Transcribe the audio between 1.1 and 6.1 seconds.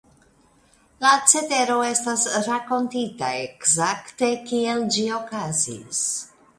cetero estas rakontita ekzakte kiel ĝi okazis.